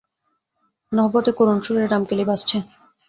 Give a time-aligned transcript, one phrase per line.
[0.91, 2.57] নহবতে করুণ সুরে রামকেলি বাজছে।